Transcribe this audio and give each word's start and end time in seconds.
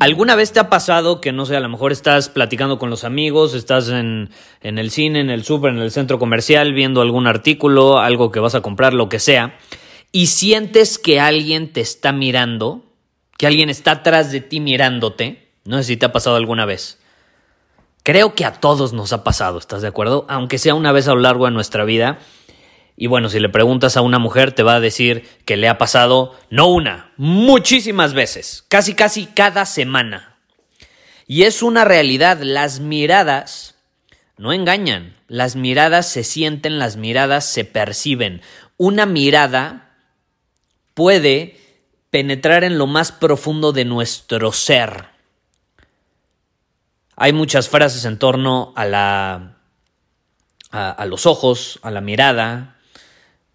¿Alguna 0.00 0.34
vez 0.34 0.50
te 0.52 0.60
ha 0.60 0.70
pasado 0.70 1.20
que, 1.20 1.30
no 1.30 1.44
sé, 1.44 1.56
a 1.56 1.60
lo 1.60 1.68
mejor 1.68 1.92
estás 1.92 2.30
platicando 2.30 2.78
con 2.78 2.88
los 2.88 3.04
amigos, 3.04 3.52
estás 3.52 3.90
en, 3.90 4.30
en 4.62 4.78
el 4.78 4.90
cine, 4.90 5.20
en 5.20 5.28
el 5.28 5.44
súper, 5.44 5.74
en 5.74 5.78
el 5.78 5.90
centro 5.90 6.18
comercial, 6.18 6.72
viendo 6.72 7.02
algún 7.02 7.26
artículo, 7.26 7.98
algo 7.98 8.30
que 8.30 8.40
vas 8.40 8.54
a 8.54 8.62
comprar, 8.62 8.94
lo 8.94 9.10
que 9.10 9.18
sea, 9.18 9.58
y 10.10 10.28
sientes 10.28 10.98
que 10.98 11.20
alguien 11.20 11.70
te 11.74 11.82
está 11.82 12.12
mirando, 12.12 12.82
que 13.36 13.46
alguien 13.46 13.68
está 13.68 13.90
atrás 13.90 14.32
de 14.32 14.40
ti 14.40 14.58
mirándote? 14.58 15.50
No 15.66 15.76
sé 15.76 15.84
si 15.84 15.96
te 15.98 16.06
ha 16.06 16.12
pasado 16.12 16.36
alguna 16.36 16.64
vez. 16.64 16.98
Creo 18.02 18.34
que 18.34 18.46
a 18.46 18.54
todos 18.54 18.94
nos 18.94 19.12
ha 19.12 19.22
pasado, 19.22 19.58
¿estás 19.58 19.82
de 19.82 19.88
acuerdo? 19.88 20.24
Aunque 20.30 20.56
sea 20.56 20.74
una 20.74 20.92
vez 20.92 21.08
a 21.08 21.14
lo 21.14 21.20
largo 21.20 21.44
de 21.44 21.50
nuestra 21.50 21.84
vida, 21.84 22.20
y 23.00 23.06
bueno, 23.06 23.30
si 23.30 23.40
le 23.40 23.48
preguntas 23.48 23.96
a 23.96 24.02
una 24.02 24.18
mujer, 24.18 24.52
te 24.52 24.62
va 24.62 24.74
a 24.74 24.80
decir 24.80 25.26
que 25.46 25.56
le 25.56 25.70
ha 25.70 25.78
pasado 25.78 26.38
no 26.50 26.66
una, 26.66 27.12
muchísimas 27.16 28.12
veces, 28.12 28.66
casi 28.68 28.92
casi 28.92 29.24
cada 29.24 29.64
semana. 29.64 30.36
Y 31.26 31.44
es 31.44 31.62
una 31.62 31.86
realidad, 31.86 32.42
las 32.42 32.80
miradas 32.80 33.76
no 34.36 34.52
engañan, 34.52 35.16
las 35.28 35.56
miradas 35.56 36.10
se 36.10 36.24
sienten, 36.24 36.78
las 36.78 36.98
miradas 36.98 37.46
se 37.46 37.64
perciben. 37.64 38.42
Una 38.76 39.06
mirada 39.06 39.96
puede 40.92 41.58
penetrar 42.10 42.64
en 42.64 42.76
lo 42.76 42.86
más 42.86 43.12
profundo 43.12 43.72
de 43.72 43.86
nuestro 43.86 44.52
ser. 44.52 45.06
Hay 47.16 47.32
muchas 47.32 47.70
frases 47.70 48.04
en 48.04 48.18
torno 48.18 48.74
a 48.76 48.84
la 48.84 49.56
a, 50.70 51.04
los 51.06 51.26
ojos, 51.26 51.80
a 51.82 51.90
la 51.90 52.00
mirada, 52.00 52.76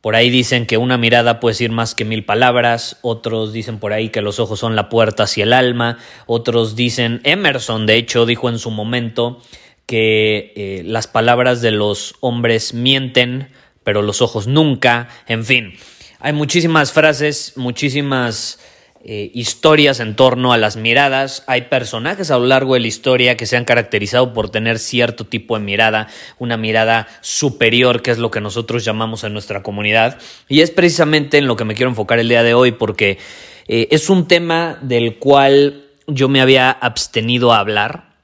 por 0.05 0.15
ahí 0.15 0.29
dicen 0.29 0.67
que 0.67 0.77
una 0.77 0.99
mirada 0.99 1.39
puede 1.39 1.53
decir 1.53 1.71
más 1.71 1.95
que 1.95 2.05
mil 2.05 2.23
palabras, 2.25 2.99
otros 3.01 3.53
dicen 3.53 3.79
por 3.79 3.91
ahí 3.91 4.09
que 4.09 4.21
los 4.21 4.39
ojos 4.39 4.59
son 4.59 4.75
la 4.75 4.87
puerta 4.87 5.23
hacia 5.23 5.45
el 5.45 5.51
alma, 5.51 5.97
otros 6.27 6.75
dicen, 6.75 7.21
Emerson 7.23 7.87
de 7.87 7.95
hecho 7.95 8.27
dijo 8.27 8.47
en 8.47 8.59
su 8.59 8.69
momento 8.69 9.41
que 9.87 10.53
eh, 10.55 10.83
las 10.85 11.07
palabras 11.07 11.63
de 11.63 11.71
los 11.71 12.17
hombres 12.19 12.75
mienten, 12.75 13.49
pero 13.83 14.03
los 14.03 14.21
ojos 14.21 14.45
nunca, 14.45 15.09
en 15.25 15.43
fin, 15.43 15.73
hay 16.19 16.33
muchísimas 16.33 16.91
frases, 16.91 17.53
muchísimas 17.55 18.59
eh, 19.07 19.29
historias 19.35 19.99
en 19.99 20.15
torno 20.15 20.51
a 20.51 20.57
las 20.57 20.77
miradas. 20.77 21.43
Hay 21.45 21.63
personajes 21.63 22.31
a 22.31 22.39
lo 22.39 22.47
largo 22.47 22.73
de 22.73 22.79
la 22.79 22.87
historia 22.87 23.37
que 23.37 23.45
se 23.45 23.55
han 23.55 23.63
caracterizado 23.63 24.33
por 24.33 24.49
tener 24.49 24.79
cierto 24.79 25.25
tipo 25.27 25.55
de 25.55 25.63
mirada, 25.63 26.07
una 26.39 26.57
mirada 26.57 27.07
superior, 27.21 28.01
que 28.01 28.09
es 28.09 28.17
lo 28.17 28.31
que 28.31 28.41
nosotros 28.41 28.83
llamamos 28.83 29.23
en 29.23 29.33
nuestra 29.33 29.61
comunidad. 29.61 30.17
Y 30.49 30.61
es 30.61 30.71
precisamente 30.71 31.37
en 31.37 31.45
lo 31.45 31.55
que 31.55 31.65
me 31.65 31.75
quiero 31.75 31.91
enfocar 31.91 32.17
el 32.17 32.29
día 32.29 32.41
de 32.41 32.55
hoy, 32.55 32.71
porque 32.71 33.19
eh, 33.67 33.89
es 33.91 34.09
un 34.09 34.27
tema 34.27 34.79
del 34.81 35.19
cual 35.19 35.85
yo 36.07 36.27
me 36.27 36.41
había 36.41 36.71
abstenido 36.71 37.53
a 37.53 37.59
hablar. 37.59 38.15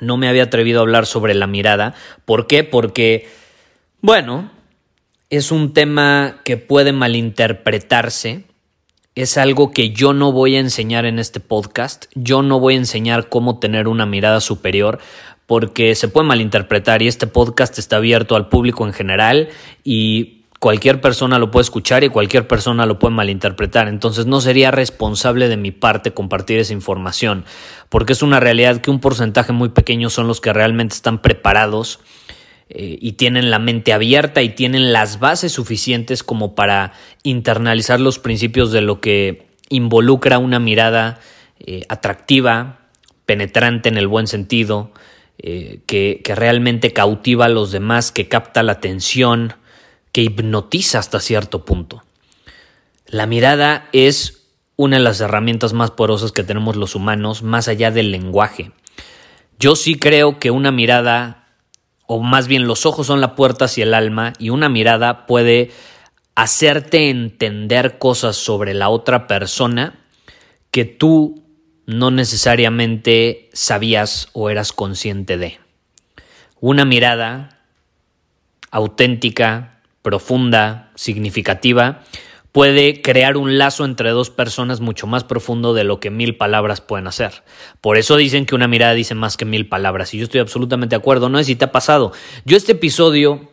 No 0.00 0.18
me 0.18 0.28
había 0.28 0.44
atrevido 0.44 0.78
a 0.78 0.82
hablar 0.82 1.06
sobre 1.06 1.34
la 1.34 1.48
mirada. 1.48 1.94
¿Por 2.24 2.46
qué? 2.46 2.62
Porque, 2.62 3.28
bueno, 4.02 4.52
es 5.30 5.50
un 5.50 5.74
tema 5.74 6.42
que 6.44 6.58
puede 6.58 6.92
malinterpretarse 6.92 8.44
es 9.16 9.38
algo 9.38 9.70
que 9.70 9.90
yo 9.90 10.12
no 10.12 10.30
voy 10.30 10.56
a 10.56 10.60
enseñar 10.60 11.06
en 11.06 11.18
este 11.18 11.40
podcast. 11.40 12.04
Yo 12.14 12.42
no 12.42 12.60
voy 12.60 12.74
a 12.74 12.76
enseñar 12.76 13.30
cómo 13.30 13.58
tener 13.58 13.88
una 13.88 14.04
mirada 14.04 14.42
superior 14.42 14.98
porque 15.46 15.94
se 15.94 16.08
puede 16.08 16.26
malinterpretar 16.26 17.00
y 17.00 17.08
este 17.08 17.26
podcast 17.26 17.78
está 17.78 17.96
abierto 17.96 18.36
al 18.36 18.50
público 18.50 18.86
en 18.86 18.92
general 18.92 19.48
y 19.82 20.42
cualquier 20.60 21.00
persona 21.00 21.38
lo 21.38 21.50
puede 21.50 21.62
escuchar 21.62 22.04
y 22.04 22.10
cualquier 22.10 22.46
persona 22.46 22.84
lo 22.84 22.98
puede 22.98 23.14
malinterpretar. 23.14 23.88
Entonces 23.88 24.26
no 24.26 24.42
sería 24.42 24.70
responsable 24.70 25.48
de 25.48 25.56
mi 25.56 25.70
parte 25.70 26.12
compartir 26.12 26.58
esa 26.58 26.74
información 26.74 27.46
porque 27.88 28.12
es 28.12 28.22
una 28.22 28.38
realidad 28.38 28.82
que 28.82 28.90
un 28.90 29.00
porcentaje 29.00 29.52
muy 29.52 29.70
pequeño 29.70 30.10
son 30.10 30.28
los 30.28 30.42
que 30.42 30.52
realmente 30.52 30.94
están 30.94 31.22
preparados 31.22 32.00
eh, 32.68 32.98
y 33.00 33.12
tienen 33.12 33.50
la 33.50 33.60
mente 33.60 33.92
abierta 33.92 34.42
y 34.42 34.48
tienen 34.48 34.92
las 34.92 35.20
bases 35.20 35.52
suficientes 35.52 36.24
como 36.24 36.56
para 36.56 36.92
internalizar 37.22 38.00
los 38.00 38.18
principios 38.18 38.72
de 38.72 38.80
lo 38.80 39.00
que 39.00 39.46
involucra 39.68 40.38
una 40.38 40.58
mirada 40.58 41.20
eh, 41.60 41.84
atractiva, 41.88 42.80
penetrante 43.24 43.88
en 43.88 43.96
el 43.96 44.08
buen 44.08 44.26
sentido, 44.26 44.90
eh, 45.38 45.80
que, 45.86 46.20
que 46.24 46.34
realmente 46.34 46.92
cautiva 46.92 47.44
a 47.44 47.50
los 47.50 47.70
demás, 47.70 48.10
que 48.10 48.26
capta 48.28 48.64
la 48.64 48.72
atención, 48.72 49.54
que 50.10 50.22
hipnotiza 50.22 50.98
hasta 50.98 51.20
cierto 51.20 51.64
punto. 51.64 52.02
La 53.06 53.26
mirada 53.26 53.88
es 53.92 54.48
una 54.74 54.96
de 54.96 55.02
las 55.02 55.20
herramientas 55.20 55.72
más 55.72 55.92
poderosas 55.92 56.32
que 56.32 56.42
tenemos 56.42 56.74
los 56.74 56.96
humanos, 56.96 57.44
más 57.44 57.68
allá 57.68 57.92
del 57.92 58.10
lenguaje. 58.10 58.72
Yo 59.58 59.76
sí 59.76 59.94
creo 59.94 60.38
que 60.38 60.50
una 60.50 60.72
mirada 60.72 61.45
o 62.06 62.20
más 62.20 62.48
bien 62.48 62.66
los 62.66 62.86
ojos 62.86 63.06
son 63.06 63.20
la 63.20 63.34
puerta 63.34 63.66
hacia 63.66 63.84
el 63.84 63.94
alma 63.94 64.32
y 64.38 64.50
una 64.50 64.68
mirada 64.68 65.26
puede 65.26 65.70
hacerte 66.34 67.10
entender 67.10 67.98
cosas 67.98 68.36
sobre 68.36 68.74
la 68.74 68.88
otra 68.88 69.26
persona 69.26 69.98
que 70.70 70.84
tú 70.84 71.42
no 71.86 72.10
necesariamente 72.10 73.48
sabías 73.52 74.28
o 74.32 74.50
eras 74.50 74.72
consciente 74.72 75.38
de. 75.38 75.58
Una 76.60 76.84
mirada 76.84 77.60
auténtica, 78.70 79.80
profunda, 80.02 80.90
significativa, 80.96 82.02
puede 82.56 83.02
crear 83.02 83.36
un 83.36 83.58
lazo 83.58 83.84
entre 83.84 84.12
dos 84.12 84.30
personas 84.30 84.80
mucho 84.80 85.06
más 85.06 85.24
profundo 85.24 85.74
de 85.74 85.84
lo 85.84 86.00
que 86.00 86.08
mil 86.08 86.38
palabras 86.38 86.80
pueden 86.80 87.06
hacer. 87.06 87.42
Por 87.82 87.98
eso 87.98 88.16
dicen 88.16 88.46
que 88.46 88.54
una 88.54 88.66
mirada 88.66 88.94
dice 88.94 89.14
más 89.14 89.36
que 89.36 89.44
mil 89.44 89.68
palabras 89.68 90.14
y 90.14 90.18
yo 90.18 90.24
estoy 90.24 90.40
absolutamente 90.40 90.94
de 90.94 91.00
acuerdo, 91.00 91.28
no 91.28 91.36
sé 91.36 91.44
si 91.44 91.56
te 91.56 91.66
ha 91.66 91.70
pasado. 91.70 92.12
Yo 92.46 92.56
este 92.56 92.72
episodio 92.72 93.52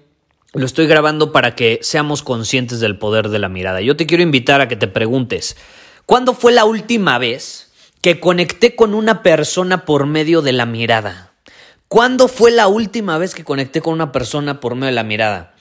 lo 0.53 0.65
estoy 0.65 0.87
grabando 0.87 1.33
para 1.33 1.53
que 1.53 1.79
seamos 1.81 2.23
conscientes 2.23 2.79
del 2.79 2.97
poder 2.97 3.27
de 3.27 3.39
la 3.39 3.49
mirada. 3.49 3.81
Yo 3.81 3.97
te 3.97 4.05
quiero 4.05 4.23
invitar 4.23 4.61
a 4.61 4.69
que 4.69 4.77
te 4.77 4.87
preguntes, 4.87 5.57
¿cuándo 6.05 6.33
fue 6.33 6.53
la 6.53 6.63
última 6.63 7.17
vez 7.17 7.73
que 7.99 8.21
conecté 8.21 8.73
con 8.73 8.93
una 8.93 9.21
persona 9.21 9.83
por 9.83 10.05
medio 10.05 10.41
de 10.41 10.53
la 10.53 10.65
mirada? 10.65 11.33
¿Cuándo 11.89 12.29
fue 12.29 12.51
la 12.51 12.67
última 12.67 13.17
vez 13.17 13.35
que 13.35 13.43
conecté 13.43 13.81
con 13.81 13.95
una 13.95 14.13
persona 14.13 14.61
por 14.61 14.75
medio 14.75 14.85
de 14.85 14.91
la 14.93 15.03
mirada? 15.03 15.55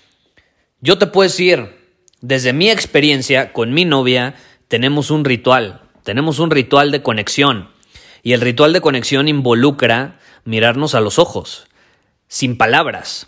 Yo 0.80 0.96
te 0.96 1.08
puedo 1.08 1.28
decir, 1.28 1.81
desde 2.22 2.52
mi 2.52 2.70
experiencia 2.70 3.52
con 3.52 3.74
mi 3.74 3.84
novia, 3.84 4.36
tenemos 4.69 5.10
un 5.10 5.24
ritual, 5.24 5.82
tenemos 6.04 6.38
un 6.38 6.50
ritual 6.50 6.92
de 6.92 7.02
conexión. 7.02 7.69
Y 8.22 8.32
el 8.32 8.40
ritual 8.40 8.72
de 8.72 8.80
conexión 8.80 9.28
involucra 9.28 10.20
mirarnos 10.44 10.94
a 10.94 11.00
los 11.00 11.19
ojos, 11.19 11.66
sin 12.28 12.56
palabras. 12.56 13.26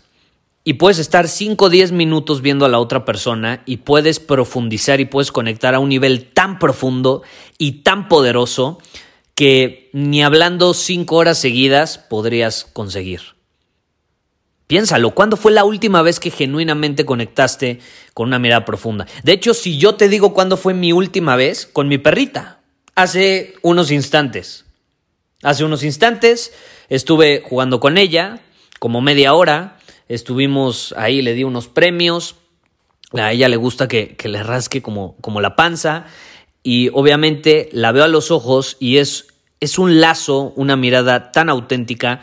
Y 0.63 0.73
puedes 0.75 0.97
estar 0.97 1.27
5 1.27 1.65
o 1.65 1.69
10 1.69 1.91
minutos 1.91 2.41
viendo 2.41 2.65
a 2.65 2.69
la 2.69 2.79
otra 2.79 3.03
persona 3.03 3.61
y 3.65 3.77
puedes 3.77 4.21
profundizar 4.21 5.01
y 5.01 5.05
puedes 5.05 5.31
conectar 5.31 5.75
a 5.75 5.79
un 5.79 5.89
nivel 5.89 6.31
tan 6.31 6.57
profundo 6.57 7.21
y 7.57 7.83
tan 7.83 8.07
poderoso 8.07 8.79
que 9.35 9.89
ni 9.91 10.23
hablando 10.23 10.73
5 10.73 11.13
horas 11.15 11.37
seguidas 11.37 11.97
podrías 11.97 12.63
conseguir. 12.71 13.34
Piénsalo, 14.67 15.11
¿cuándo 15.11 15.37
fue 15.37 15.51
la 15.51 15.63
última 15.63 16.01
vez 16.01 16.19
que 16.19 16.31
genuinamente 16.31 17.05
conectaste 17.05 17.79
con 18.13 18.27
una 18.27 18.39
mirada 18.39 18.65
profunda? 18.65 19.05
De 19.23 19.33
hecho, 19.33 19.53
si 19.53 19.77
yo 19.77 19.95
te 19.95 20.09
digo 20.09 20.33
cuándo 20.33 20.57
fue 20.57 20.73
mi 20.73 20.91
última 20.91 21.35
vez, 21.35 21.67
con 21.67 21.87
mi 21.87 21.97
perrita, 21.97 22.59
hace 22.95 23.55
unos 23.61 23.91
instantes. 23.91 24.65
Hace 25.43 25.63
unos 25.63 25.83
instantes 25.83 26.51
Estuve 26.89 27.41
jugando 27.43 27.79
con 27.79 27.97
ella 27.97 28.39
como 28.79 29.01
media 29.01 29.33
hora, 29.33 29.77
estuvimos 30.07 30.93
ahí, 30.97 31.21
le 31.21 31.33
di 31.33 31.43
unos 31.43 31.67
premios, 31.67 32.35
a 33.13 33.31
ella 33.31 33.49
le 33.49 33.55
gusta 33.55 33.87
que, 33.87 34.15
le 34.23 34.43
rasque 34.43 34.81
como, 34.81 35.15
como 35.21 35.41
la 35.41 35.55
panza 35.55 36.05
y 36.61 36.89
obviamente 36.89 37.69
la 37.71 37.91
veo 37.91 38.03
a 38.03 38.07
los 38.07 38.29
ojos 38.29 38.77
y 38.79 38.97
es, 38.97 39.27
es 39.59 39.79
un 39.79 39.99
lazo, 39.99 40.53
una 40.55 40.75
mirada 40.75 41.31
tan 41.31 41.49
auténtica, 41.49 42.21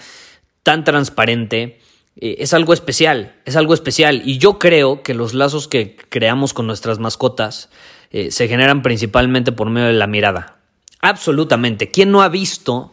tan 0.63 0.85
transparente, 0.85 1.81
eh, 2.21 2.37
es 2.39 2.53
algo 2.55 2.73
especial, 2.73 3.35
es 3.45 3.57
algo 3.57 3.75
especial 3.75 4.23
y 4.25 4.39
yo 4.39 4.59
creo 4.59 5.03
que 5.03 5.15
los 5.15 5.35
lazos 5.35 5.69
que 5.69 5.97
creamos 6.09 6.53
con 6.53 6.67
nuestras 6.67 6.99
mascotas 6.99 7.71
eh, 8.11 8.31
se 8.31 8.49
generan 8.49 8.83
principalmente 8.83 9.53
por 9.53 9.71
medio 9.71 9.89
de 9.89 9.95
la 9.95 10.07
mirada. 10.07 10.59
Absolutamente. 11.01 11.91
¿Quién 11.91 12.11
no 12.11 12.23
ha 12.23 12.29
visto 12.29 12.93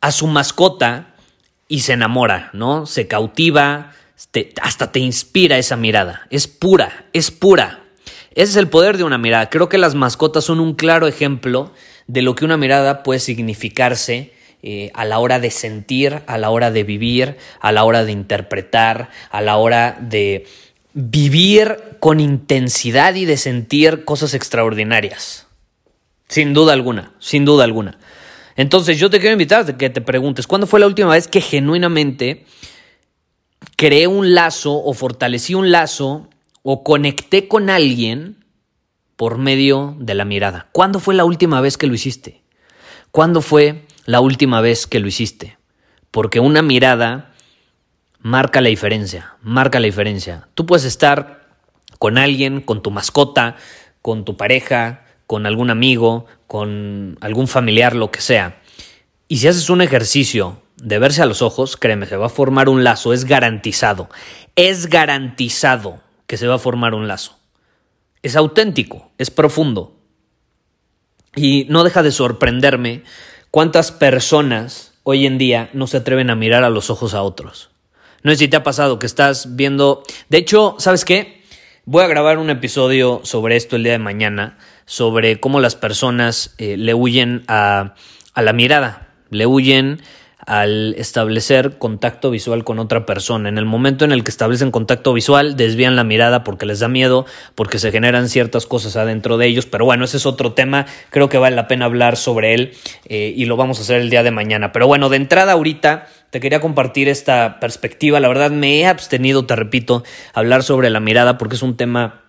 a 0.00 0.10
su 0.12 0.26
mascota 0.26 1.14
y 1.68 1.80
se 1.80 1.94
enamora, 1.94 2.50
¿no? 2.52 2.84
Se 2.84 3.06
cautiva, 3.06 3.92
hasta 4.60 4.92
te 4.92 4.98
inspira 4.98 5.56
esa 5.56 5.76
mirada. 5.76 6.26
Es 6.30 6.46
pura, 6.46 7.06
es 7.14 7.30
pura. 7.30 7.84
Ese 8.32 8.50
es 8.50 8.56
el 8.56 8.68
poder 8.68 8.98
de 8.98 9.04
una 9.04 9.16
mirada. 9.16 9.48
Creo 9.48 9.68
que 9.68 9.78
las 9.78 9.94
mascotas 9.94 10.44
son 10.44 10.60
un 10.60 10.74
claro 10.74 11.06
ejemplo 11.06 11.72
de 12.06 12.20
lo 12.20 12.34
que 12.34 12.44
una 12.44 12.58
mirada 12.58 13.02
puede 13.02 13.20
significarse 13.20 14.33
eh, 14.66 14.90
a 14.94 15.04
la 15.04 15.18
hora 15.18 15.40
de 15.40 15.50
sentir, 15.50 16.22
a 16.26 16.38
la 16.38 16.48
hora 16.48 16.70
de 16.70 16.84
vivir, 16.84 17.36
a 17.60 17.70
la 17.70 17.84
hora 17.84 18.02
de 18.02 18.12
interpretar, 18.12 19.10
a 19.30 19.42
la 19.42 19.58
hora 19.58 19.98
de 20.00 20.46
vivir 20.94 21.76
con 22.00 22.18
intensidad 22.18 23.14
y 23.14 23.26
de 23.26 23.36
sentir 23.36 24.06
cosas 24.06 24.32
extraordinarias. 24.32 25.48
Sin 26.28 26.54
duda 26.54 26.72
alguna, 26.72 27.12
sin 27.18 27.44
duda 27.44 27.64
alguna. 27.64 27.98
Entonces 28.56 28.98
yo 28.98 29.10
te 29.10 29.20
quiero 29.20 29.34
invitar 29.34 29.68
a 29.68 29.76
que 29.76 29.90
te 29.90 30.00
preguntes, 30.00 30.46
¿cuándo 30.46 30.66
fue 30.66 30.80
la 30.80 30.86
última 30.86 31.10
vez 31.10 31.28
que 31.28 31.42
genuinamente 31.42 32.46
creé 33.76 34.06
un 34.06 34.34
lazo 34.34 34.82
o 34.82 34.94
fortalecí 34.94 35.54
un 35.54 35.72
lazo 35.72 36.30
o 36.62 36.82
conecté 36.82 37.48
con 37.48 37.68
alguien 37.68 38.46
por 39.16 39.36
medio 39.36 39.94
de 39.98 40.14
la 40.14 40.24
mirada? 40.24 40.68
¿Cuándo 40.72 41.00
fue 41.00 41.14
la 41.14 41.26
última 41.26 41.60
vez 41.60 41.76
que 41.76 41.86
lo 41.86 41.92
hiciste? 41.92 42.40
¿Cuándo 43.10 43.42
fue 43.42 43.84
la 44.06 44.20
última 44.20 44.60
vez 44.60 44.86
que 44.86 45.00
lo 45.00 45.08
hiciste? 45.08 45.58
Porque 46.10 46.40
una 46.40 46.62
mirada 46.62 47.32
marca 48.20 48.60
la 48.60 48.68
diferencia, 48.68 49.36
marca 49.42 49.80
la 49.80 49.86
diferencia. 49.86 50.48
Tú 50.54 50.66
puedes 50.66 50.84
estar 50.84 51.48
con 51.98 52.18
alguien, 52.18 52.60
con 52.60 52.82
tu 52.82 52.90
mascota, 52.90 53.56
con 54.02 54.24
tu 54.24 54.36
pareja, 54.36 55.04
con 55.26 55.46
algún 55.46 55.70
amigo, 55.70 56.26
con 56.46 57.18
algún 57.20 57.48
familiar, 57.48 57.94
lo 57.94 58.10
que 58.10 58.20
sea. 58.20 58.60
Y 59.28 59.38
si 59.38 59.48
haces 59.48 59.70
un 59.70 59.80
ejercicio 59.80 60.62
de 60.76 60.98
verse 60.98 61.22
a 61.22 61.26
los 61.26 61.42
ojos, 61.42 61.76
créeme, 61.76 62.06
se 62.06 62.16
va 62.16 62.26
a 62.26 62.30
formar 62.30 62.68
un 62.68 62.84
lazo, 62.84 63.12
es 63.12 63.24
garantizado. 63.24 64.08
Es 64.56 64.86
garantizado 64.86 66.00
que 66.26 66.36
se 66.36 66.46
va 66.46 66.56
a 66.56 66.58
formar 66.58 66.94
un 66.94 67.08
lazo. 67.08 67.38
Es 68.22 68.36
auténtico, 68.36 69.10
es 69.18 69.30
profundo. 69.30 69.98
Y 71.36 71.66
no 71.68 71.84
deja 71.84 72.02
de 72.02 72.12
sorprenderme 72.12 73.02
cuántas 73.54 73.92
personas 73.92 74.94
hoy 75.04 75.26
en 75.26 75.38
día 75.38 75.70
no 75.74 75.86
se 75.86 75.98
atreven 75.98 76.28
a 76.28 76.34
mirar 76.34 76.64
a 76.64 76.70
los 76.70 76.90
ojos 76.90 77.14
a 77.14 77.22
otros. 77.22 77.70
No 78.24 78.32
sé 78.32 78.38
si 78.38 78.48
te 78.48 78.56
ha 78.56 78.64
pasado 78.64 78.98
que 78.98 79.06
estás 79.06 79.54
viendo... 79.54 80.02
De 80.28 80.38
hecho, 80.38 80.74
¿sabes 80.80 81.04
qué? 81.04 81.44
Voy 81.84 82.02
a 82.02 82.08
grabar 82.08 82.38
un 82.38 82.50
episodio 82.50 83.20
sobre 83.22 83.54
esto 83.54 83.76
el 83.76 83.84
día 83.84 83.92
de 83.92 84.00
mañana, 84.00 84.58
sobre 84.86 85.38
cómo 85.38 85.60
las 85.60 85.76
personas 85.76 86.56
eh, 86.58 86.76
le 86.76 86.94
huyen 86.94 87.44
a, 87.46 87.94
a 88.34 88.42
la 88.42 88.52
mirada, 88.52 89.10
le 89.30 89.46
huyen 89.46 90.02
al 90.46 90.94
establecer 90.98 91.78
contacto 91.78 92.30
visual 92.30 92.64
con 92.64 92.78
otra 92.78 93.06
persona. 93.06 93.48
En 93.48 93.58
el 93.58 93.64
momento 93.64 94.04
en 94.04 94.12
el 94.12 94.24
que 94.24 94.30
establecen 94.30 94.70
contacto 94.70 95.12
visual, 95.12 95.56
desvían 95.56 95.96
la 95.96 96.04
mirada 96.04 96.44
porque 96.44 96.66
les 96.66 96.80
da 96.80 96.88
miedo, 96.88 97.26
porque 97.54 97.78
se 97.78 97.90
generan 97.92 98.28
ciertas 98.28 98.66
cosas 98.66 98.96
adentro 98.96 99.36
de 99.36 99.46
ellos. 99.46 99.66
Pero 99.66 99.84
bueno, 99.84 100.04
ese 100.04 100.16
es 100.18 100.26
otro 100.26 100.52
tema. 100.52 100.86
Creo 101.10 101.28
que 101.28 101.38
vale 101.38 101.56
la 101.56 101.68
pena 101.68 101.86
hablar 101.86 102.16
sobre 102.16 102.54
él 102.54 102.72
eh, 103.06 103.32
y 103.36 103.46
lo 103.46 103.56
vamos 103.56 103.78
a 103.78 103.82
hacer 103.82 104.00
el 104.00 104.10
día 104.10 104.22
de 104.22 104.30
mañana. 104.30 104.72
Pero 104.72 104.86
bueno, 104.86 105.08
de 105.08 105.16
entrada 105.16 105.52
ahorita 105.52 106.06
te 106.30 106.40
quería 106.40 106.60
compartir 106.60 107.08
esta 107.08 107.60
perspectiva. 107.60 108.18
La 108.18 108.28
verdad 108.28 108.50
me 108.50 108.80
he 108.80 108.86
abstenido, 108.86 109.46
te 109.46 109.54
repito, 109.54 110.02
hablar 110.32 110.62
sobre 110.62 110.90
la 110.90 111.00
mirada 111.00 111.38
porque 111.38 111.54
es 111.54 111.62
un 111.62 111.76
tema 111.76 112.23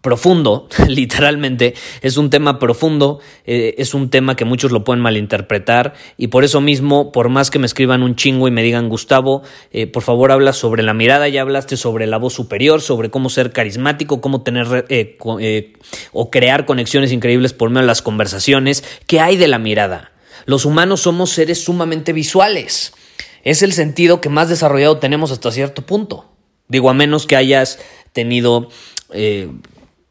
profundo, 0.00 0.68
literalmente, 0.88 1.74
es 2.02 2.16
un 2.16 2.30
tema 2.30 2.58
profundo, 2.58 3.20
eh, 3.44 3.74
es 3.78 3.94
un 3.94 4.10
tema 4.10 4.36
que 4.36 4.44
muchos 4.44 4.72
lo 4.72 4.84
pueden 4.84 5.02
malinterpretar 5.02 5.94
y 6.16 6.28
por 6.28 6.44
eso 6.44 6.60
mismo, 6.60 7.12
por 7.12 7.28
más 7.28 7.50
que 7.50 7.58
me 7.58 7.66
escriban 7.66 8.02
un 8.02 8.16
chingo 8.16 8.48
y 8.48 8.50
me 8.50 8.62
digan, 8.62 8.88
Gustavo, 8.88 9.42
eh, 9.72 9.86
por 9.86 10.02
favor 10.02 10.32
habla 10.32 10.52
sobre 10.52 10.82
la 10.82 10.94
mirada, 10.94 11.28
ya 11.28 11.42
hablaste 11.42 11.76
sobre 11.76 12.06
la 12.06 12.18
voz 12.18 12.34
superior, 12.34 12.80
sobre 12.80 13.10
cómo 13.10 13.30
ser 13.30 13.52
carismático, 13.52 14.20
cómo 14.20 14.42
tener 14.42 14.86
eh, 14.88 15.18
o 16.12 16.30
crear 16.30 16.66
conexiones 16.66 17.12
increíbles 17.12 17.52
por 17.52 17.70
medio 17.70 17.82
de 17.82 17.86
las 17.86 18.02
conversaciones, 18.02 18.84
¿qué 19.06 19.20
hay 19.20 19.36
de 19.36 19.48
la 19.48 19.58
mirada? 19.58 20.12
Los 20.46 20.64
humanos 20.64 21.00
somos 21.00 21.30
seres 21.30 21.64
sumamente 21.64 22.12
visuales 22.12 22.92
es 23.46 23.62
el 23.62 23.72
sentido 23.72 24.20
que 24.20 24.28
más 24.28 24.48
desarrollado 24.48 24.98
tenemos 24.98 25.30
hasta 25.30 25.52
cierto 25.52 25.82
punto. 25.82 26.24
Digo, 26.66 26.90
a 26.90 26.94
menos 26.94 27.28
que 27.28 27.36
hayas 27.36 27.78
tenido 28.12 28.70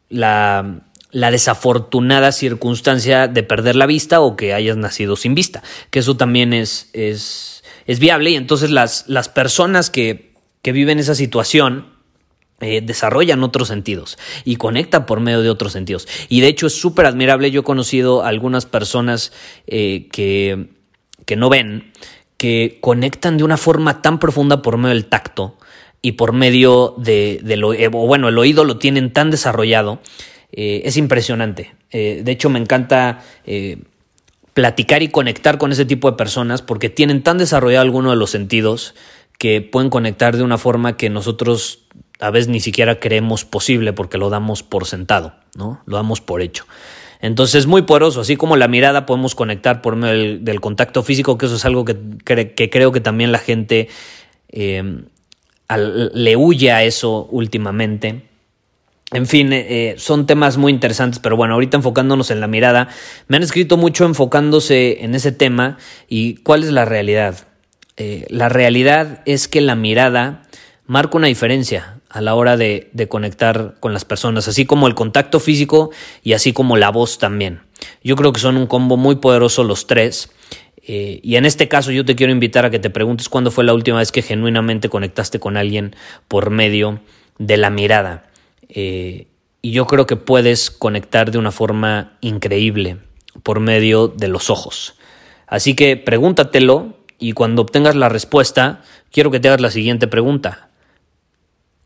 la, 0.08 0.80
la, 1.10 1.30
desafortunada 1.30 2.32
circunstancia 2.32 3.28
de 3.28 3.42
perder 3.42 3.76
la 3.76 3.86
vista 3.86 4.20
o 4.20 4.36
que 4.36 4.54
hayas 4.54 4.76
nacido 4.76 5.16
sin 5.16 5.34
vista, 5.34 5.62
que 5.90 6.00
eso 6.00 6.16
también 6.16 6.52
es, 6.52 6.90
es, 6.92 7.64
es 7.86 7.98
viable 7.98 8.30
y 8.30 8.36
entonces 8.36 8.70
las, 8.70 9.04
las 9.08 9.28
personas 9.28 9.90
que, 9.90 10.34
que 10.62 10.72
viven 10.72 10.98
esa 10.98 11.14
situación 11.14 11.96
eh, 12.60 12.80
desarrollan 12.80 13.42
otros 13.42 13.68
sentidos 13.68 14.16
y 14.44 14.56
conectan 14.56 15.04
por 15.04 15.20
medio 15.20 15.42
de 15.42 15.50
otros 15.50 15.72
sentidos. 15.72 16.08
Y 16.30 16.40
de 16.40 16.48
hecho 16.48 16.68
es 16.68 16.80
súper 16.80 17.04
admirable, 17.04 17.50
yo 17.50 17.60
he 17.60 17.64
conocido 17.64 18.22
a 18.22 18.28
algunas 18.28 18.64
personas 18.64 19.32
eh, 19.66 20.08
que, 20.10 20.70
que 21.26 21.36
no 21.36 21.50
ven 21.50 21.92
que 22.36 22.78
conectan 22.80 23.38
de 23.38 23.44
una 23.44 23.56
forma 23.56 24.02
tan 24.02 24.18
profunda 24.18 24.62
por 24.62 24.76
medio 24.76 24.94
del 24.94 25.06
tacto 25.06 25.58
y 26.02 26.12
por 26.12 26.32
medio 26.32 26.94
de, 26.98 27.40
lo, 27.56 27.72
eh, 27.72 27.88
bueno, 27.88 28.28
el 28.28 28.38
oído 28.38 28.64
lo 28.64 28.78
tienen 28.78 29.12
tan 29.12 29.30
desarrollado, 29.30 30.00
eh, 30.52 30.82
es 30.84 30.96
impresionante. 30.96 31.74
Eh, 31.90 32.22
de 32.24 32.32
hecho, 32.32 32.50
me 32.50 32.58
encanta 32.58 33.22
platicar 34.54 35.02
y 35.02 35.08
conectar 35.08 35.58
con 35.58 35.72
ese 35.72 35.84
tipo 35.84 36.10
de 36.10 36.16
personas 36.16 36.62
porque 36.62 36.88
tienen 36.88 37.22
tan 37.22 37.38
desarrollado 37.38 37.82
alguno 37.82 38.10
de 38.10 38.16
los 38.16 38.30
sentidos 38.30 38.94
que 39.38 39.60
pueden 39.60 39.90
conectar 39.90 40.36
de 40.36 40.42
una 40.42 40.58
forma 40.58 40.96
que 40.96 41.10
nosotros 41.10 41.86
a 42.20 42.30
veces 42.30 42.48
ni 42.48 42.60
siquiera 42.60 42.98
creemos 42.98 43.44
posible 43.44 43.92
porque 43.92 44.16
lo 44.16 44.30
damos 44.30 44.62
por 44.62 44.86
sentado, 44.86 45.34
¿no? 45.54 45.82
Lo 45.84 45.96
damos 45.96 46.20
por 46.22 46.40
hecho. 46.40 46.64
Entonces 47.20 47.56
es 47.56 47.66
muy 47.66 47.82
poderoso, 47.82 48.20
así 48.20 48.36
como 48.36 48.56
la 48.56 48.68
mirada 48.68 49.06
podemos 49.06 49.34
conectar 49.34 49.82
por 49.82 49.96
medio 49.96 50.38
del, 50.38 50.60
contacto 50.60 51.02
físico, 51.02 51.36
que 51.36 51.46
eso 51.46 51.56
es 51.56 51.64
algo 51.64 51.84
que, 51.84 51.96
creo 52.70 52.92
que 52.92 53.00
también 53.00 53.32
la 53.32 53.38
gente 53.38 53.88
le 55.68 56.36
huye 56.36 56.72
a 56.72 56.84
eso 56.84 57.26
últimamente. 57.30 58.22
En 59.12 59.26
fin, 59.26 59.52
eh, 59.52 59.94
son 59.98 60.26
temas 60.26 60.56
muy 60.56 60.72
interesantes, 60.72 61.20
pero 61.20 61.36
bueno, 61.36 61.54
ahorita 61.54 61.76
enfocándonos 61.76 62.30
en 62.30 62.40
la 62.40 62.48
mirada, 62.48 62.88
me 63.28 63.36
han 63.36 63.42
escrito 63.44 63.76
mucho 63.76 64.04
enfocándose 64.04 65.04
en 65.04 65.14
ese 65.14 65.30
tema 65.30 65.78
y 66.08 66.36
cuál 66.36 66.64
es 66.64 66.70
la 66.70 66.84
realidad. 66.84 67.46
Eh, 67.96 68.26
la 68.28 68.48
realidad 68.48 69.22
es 69.24 69.48
que 69.48 69.60
la 69.60 69.76
mirada 69.76 70.42
marca 70.86 71.16
una 71.16 71.28
diferencia 71.28 72.00
a 72.10 72.20
la 72.20 72.34
hora 72.34 72.56
de, 72.56 72.90
conectar 73.08 73.74
con 73.78 73.92
las 73.92 74.04
personas, 74.04 74.48
así 74.48 74.66
como 74.66 74.86
el 74.86 74.94
contacto 74.94 75.40
físico 75.40 75.90
y 76.22 76.32
así 76.32 76.52
como 76.52 76.76
la 76.76 76.90
voz 76.90 77.18
también. 77.18 77.60
Yo 78.02 78.16
creo 78.16 78.32
que 78.32 78.40
son 78.40 78.56
un 78.56 78.66
combo 78.66 78.96
muy 78.96 79.16
poderoso 79.16 79.64
los 79.64 79.86
tres. 79.86 80.30
Eh, 80.88 81.18
y 81.24 81.34
en 81.34 81.44
este 81.46 81.66
caso 81.66 81.90
yo 81.90 82.04
te 82.04 82.14
quiero 82.14 82.32
invitar 82.32 82.64
a 82.64 82.70
que 82.70 82.78
te 82.78 82.90
preguntes 82.90 83.28
cuándo 83.28 83.50
fue 83.50 83.64
la 83.64 83.74
última 83.74 83.98
vez 83.98 84.12
que 84.12 84.22
genuinamente 84.22 84.88
conectaste 84.88 85.40
con 85.40 85.56
alguien 85.56 85.96
por 86.28 86.50
medio 86.50 87.00
de 87.38 87.56
la 87.56 87.70
mirada. 87.70 88.30
Eh, 88.68 89.26
y 89.62 89.72
yo 89.72 89.88
creo 89.88 90.06
que 90.06 90.14
puedes 90.14 90.70
conectar 90.70 91.32
de 91.32 91.38
una 91.38 91.50
forma 91.50 92.16
increíble 92.20 92.98
por 93.42 93.58
medio 93.58 94.06
de 94.06 94.28
los 94.28 94.48
ojos. 94.48 94.94
Así 95.48 95.74
que 95.74 95.96
pregúntatelo 95.96 96.96
y 97.18 97.32
cuando 97.32 97.62
obtengas 97.62 97.96
la 97.96 98.08
respuesta, 98.08 98.82
quiero 99.10 99.32
que 99.32 99.40
te 99.40 99.48
hagas 99.48 99.60
la 99.60 99.72
siguiente 99.72 100.06
pregunta. 100.06 100.68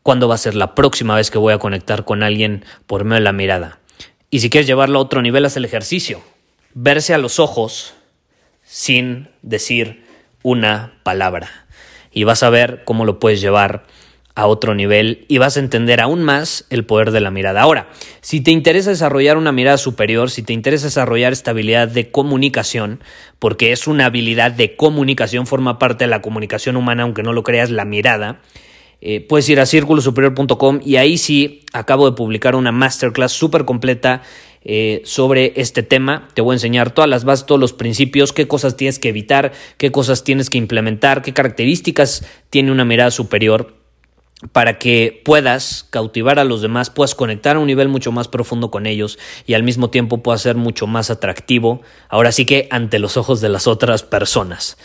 ¿Cuándo 0.03 0.27
va 0.27 0.35
a 0.35 0.39
ser 0.39 0.53
la 0.53 0.75
próxima 0.75 1.15
vez 1.15 1.31
que 1.31 1.39
voy 1.39 1.53
a 1.53 1.59
conectar 1.59 2.05
con 2.05 2.21
alguien 2.21 2.65
por 2.85 3.03
medio 3.03 3.15
de 3.15 3.23
la 3.23 3.33
mirada? 3.33 3.79
Y 4.29 4.41
si 4.41 4.51
quieres 4.51 4.67
llevarlo 4.67 4.99
a 4.99 5.01
otro 5.01 5.23
nivel, 5.23 5.45
haz 5.45 5.57
el 5.57 5.65
ejercicio. 5.65 6.21
Verse 6.75 7.15
a 7.15 7.17
los 7.17 7.39
ojos 7.39 7.95
sin 8.71 9.27
decir 9.41 10.01
una 10.43 10.93
palabra. 11.03 11.49
Y 12.13 12.23
vas 12.23 12.41
a 12.41 12.49
ver 12.49 12.83
cómo 12.85 13.03
lo 13.03 13.19
puedes 13.19 13.41
llevar 13.41 13.83
a 14.33 14.47
otro 14.47 14.75
nivel 14.75 15.25
y 15.27 15.39
vas 15.39 15.57
a 15.57 15.59
entender 15.59 15.99
aún 15.99 16.23
más 16.23 16.65
el 16.69 16.85
poder 16.85 17.11
de 17.11 17.19
la 17.19 17.31
mirada. 17.31 17.61
Ahora, 17.61 17.89
si 18.21 18.39
te 18.39 18.51
interesa 18.51 18.89
desarrollar 18.89 19.35
una 19.35 19.51
mirada 19.51 19.77
superior, 19.77 20.31
si 20.31 20.41
te 20.41 20.53
interesa 20.53 20.85
desarrollar 20.85 21.33
esta 21.33 21.51
habilidad 21.51 21.89
de 21.89 22.11
comunicación, 22.11 23.03
porque 23.39 23.73
es 23.73 23.87
una 23.87 24.05
habilidad 24.05 24.53
de 24.53 24.77
comunicación, 24.77 25.47
forma 25.47 25.77
parte 25.77 26.05
de 26.05 26.09
la 26.09 26.21
comunicación 26.21 26.77
humana, 26.77 27.03
aunque 27.03 27.23
no 27.23 27.33
lo 27.33 27.43
creas, 27.43 27.71
la 27.71 27.83
mirada, 27.83 28.39
eh, 29.01 29.19
puedes 29.19 29.49
ir 29.49 29.59
a 29.59 29.65
círculosuperior.com 29.65 30.79
y 30.85 30.95
ahí 30.95 31.17
sí 31.17 31.65
acabo 31.73 32.09
de 32.09 32.15
publicar 32.15 32.55
una 32.55 32.71
masterclass 32.71 33.33
súper 33.33 33.65
completa 33.65 34.21
eh, 34.63 35.01
sobre 35.05 35.53
este 35.55 35.83
tema. 35.83 36.27
Te 36.33 36.41
voy 36.41 36.53
a 36.53 36.55
enseñar 36.55 36.93
todas 36.93 37.09
las 37.09 37.23
bases, 37.23 37.45
todos 37.45 37.59
los 37.59 37.73
principios, 37.73 38.33
qué 38.33 38.47
cosas 38.47 38.77
tienes 38.77 38.99
que 38.99 39.09
evitar, 39.09 39.51
qué 39.77 39.91
cosas 39.91 40.23
tienes 40.23 40.49
que 40.49 40.57
implementar, 40.57 41.21
qué 41.21 41.33
características 41.33 42.25
tiene 42.49 42.71
una 42.71 42.85
mirada 42.85 43.11
superior 43.11 43.81
para 44.51 44.79
que 44.79 45.21
puedas 45.23 45.85
cautivar 45.89 46.39
a 46.39 46.43
los 46.43 46.61
demás, 46.61 46.89
puedas 46.89 47.15
conectar 47.15 47.55
a 47.55 47.59
un 47.59 47.67
nivel 47.67 47.87
mucho 47.87 48.11
más 48.11 48.27
profundo 48.27 48.71
con 48.71 48.85
ellos 48.85 49.19
y 49.45 49.53
al 49.53 49.63
mismo 49.63 49.89
tiempo 49.89 50.23
puedas 50.23 50.41
ser 50.41 50.55
mucho 50.55 50.87
más 50.87 51.11
atractivo, 51.11 51.81
ahora 52.09 52.31
sí 52.31 52.45
que 52.45 52.67
ante 52.71 52.99
los 52.99 53.17
ojos 53.17 53.41
de 53.41 53.49
las 53.49 53.67
otras 53.67 54.03
personas. 54.03 54.77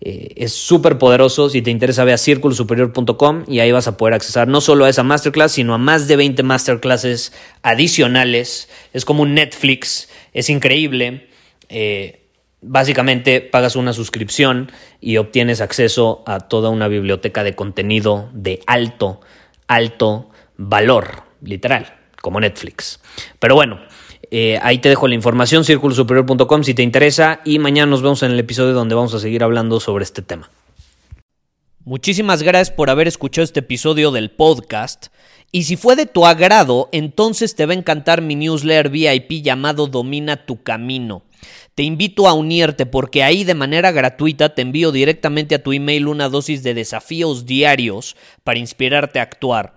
Eh, 0.00 0.34
es 0.36 0.52
súper 0.52 0.98
poderoso. 0.98 1.48
Si 1.48 1.62
te 1.62 1.70
interesa, 1.70 2.04
ve 2.04 2.12
a 2.12 2.18
círculosuperior.com 2.18 3.44
y 3.48 3.60
ahí 3.60 3.72
vas 3.72 3.88
a 3.88 3.96
poder 3.96 4.14
accesar 4.14 4.48
no 4.48 4.60
solo 4.60 4.84
a 4.84 4.88
esa 4.88 5.02
masterclass, 5.02 5.52
sino 5.52 5.74
a 5.74 5.78
más 5.78 6.08
de 6.08 6.16
20 6.16 6.42
masterclasses 6.42 7.32
adicionales. 7.62 8.68
Es 8.92 9.04
como 9.04 9.22
un 9.22 9.34
Netflix, 9.34 10.08
es 10.32 10.50
increíble. 10.50 11.28
Eh, 11.68 12.26
básicamente 12.60 13.40
pagas 13.40 13.76
una 13.76 13.92
suscripción 13.92 14.70
y 15.00 15.16
obtienes 15.16 15.60
acceso 15.60 16.22
a 16.26 16.40
toda 16.40 16.70
una 16.70 16.88
biblioteca 16.88 17.44
de 17.44 17.54
contenido 17.54 18.28
de 18.32 18.60
alto, 18.66 19.20
alto 19.66 20.30
valor, 20.56 21.22
literal, 21.42 21.94
como 22.20 22.40
Netflix. 22.40 23.00
Pero 23.38 23.54
bueno, 23.54 23.80
eh, 24.30 24.58
ahí 24.62 24.78
te 24.78 24.88
dejo 24.88 25.08
la 25.08 25.14
información, 25.14 25.64
círculosuperior.com 25.64 26.62
si 26.64 26.74
te 26.74 26.82
interesa 26.82 27.40
y 27.44 27.58
mañana 27.58 27.90
nos 27.90 28.02
vemos 28.02 28.22
en 28.22 28.32
el 28.32 28.40
episodio 28.40 28.72
donde 28.72 28.94
vamos 28.94 29.14
a 29.14 29.20
seguir 29.20 29.42
hablando 29.42 29.80
sobre 29.80 30.04
este 30.04 30.22
tema. 30.22 30.50
Muchísimas 31.84 32.42
gracias 32.42 32.74
por 32.74 32.90
haber 32.90 33.06
escuchado 33.06 33.44
este 33.44 33.60
episodio 33.60 34.10
del 34.10 34.30
podcast. 34.30 35.06
Y 35.52 35.62
si 35.62 35.76
fue 35.76 35.94
de 35.94 36.06
tu 36.06 36.26
agrado, 36.26 36.88
entonces 36.90 37.54
te 37.54 37.64
va 37.64 37.72
a 37.72 37.76
encantar 37.76 38.22
mi 38.22 38.34
newsletter 38.34 38.90
VIP 38.90 39.42
llamado 39.42 39.86
Domina 39.86 40.44
tu 40.44 40.62
Camino. 40.62 41.22
Te 41.76 41.84
invito 41.84 42.26
a 42.26 42.32
unirte 42.32 42.86
porque 42.86 43.22
ahí 43.22 43.44
de 43.44 43.54
manera 43.54 43.92
gratuita 43.92 44.54
te 44.54 44.62
envío 44.62 44.90
directamente 44.90 45.54
a 45.54 45.62
tu 45.62 45.72
email 45.72 46.08
una 46.08 46.28
dosis 46.28 46.62
de 46.62 46.74
desafíos 46.74 47.46
diarios 47.46 48.16
para 48.42 48.58
inspirarte 48.58 49.20
a 49.20 49.22
actuar. 49.22 49.76